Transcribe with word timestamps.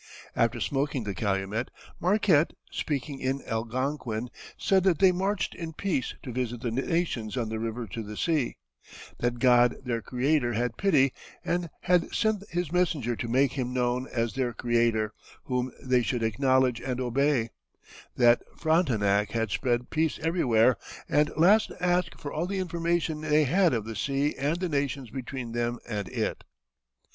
After 0.35 0.59
smoking 0.59 1.03
the 1.03 1.13
calumet, 1.13 1.69
Marquette, 1.99 2.53
speaking 2.71 3.19
in 3.19 3.43
Algonquin, 3.43 4.31
said 4.57 4.83
that 4.83 4.97
they 4.97 5.11
marched 5.11 5.53
in 5.53 5.73
peace 5.73 6.15
to 6.23 6.31
visit 6.33 6.61
the 6.61 6.71
nations 6.71 7.37
on 7.37 7.49
the 7.49 7.59
river 7.59 7.85
to 7.85 8.01
the 8.01 8.17
sea; 8.17 8.57
that 9.19 9.37
God 9.37 9.75
their 9.85 10.01
Creator 10.01 10.53
had 10.53 10.75
pity, 10.75 11.13
and 11.45 11.69
had 11.81 12.11
sent 12.15 12.49
his 12.49 12.71
messenger 12.71 13.15
to 13.15 13.27
make 13.27 13.51
him 13.51 13.73
known 13.75 14.07
as 14.11 14.33
their 14.33 14.53
Creator, 14.53 15.13
whom 15.43 15.71
they 15.83 16.01
should 16.01 16.23
acknowledge 16.23 16.81
and 16.81 16.99
obey; 16.99 17.51
that 18.17 18.41
Frontenac 18.57 19.33
had 19.33 19.51
spread 19.51 19.91
peace 19.91 20.17
everywhere; 20.23 20.77
and 21.07 21.29
last 21.37 21.71
asked 21.79 22.19
for 22.19 22.33
all 22.33 22.47
the 22.47 22.57
information 22.57 23.21
they 23.21 23.43
had 23.43 23.71
of 23.71 23.85
the 23.85 23.95
sea 23.95 24.33
and 24.35 24.59
the 24.59 24.67
nations 24.67 25.11
between 25.11 25.51
them 25.51 25.77
and 25.87 26.09
it. 26.09 26.43